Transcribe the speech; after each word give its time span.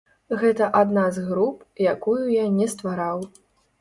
Гэта 0.43 0.69
адна 0.79 1.03
з 1.17 1.25
груп, 1.27 1.61
якую 1.93 2.23
я 2.43 2.49
не 2.59 2.67
ствараў. 2.73 3.17